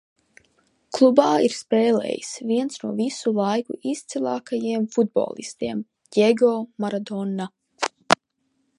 Klubā 0.97 1.25
ir 1.47 1.53
spēlējis 1.57 2.31
viens 2.53 2.81
no 2.85 2.95
visu 3.03 3.35
laiku 3.41 3.77
izcilākajiem 3.93 4.91
futbolistiem 4.97 5.87
Djego 6.17 6.53
Maradona. 6.87 7.51